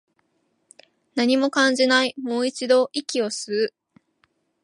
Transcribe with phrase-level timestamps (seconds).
[1.13, 3.73] 何も感じない、もう一度、息を吸う